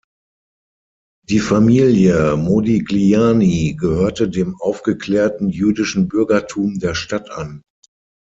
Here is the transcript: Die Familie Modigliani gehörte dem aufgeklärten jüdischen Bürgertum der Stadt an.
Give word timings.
Die 1.29 1.37
Familie 1.37 2.35
Modigliani 2.35 3.75
gehörte 3.79 4.27
dem 4.27 4.59
aufgeklärten 4.59 5.47
jüdischen 5.49 6.07
Bürgertum 6.07 6.79
der 6.79 6.95
Stadt 6.95 7.29
an. 7.29 7.61